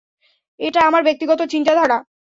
[0.59, 1.97] এটা আমার ব্যক্তিগত চিন্তাধারা।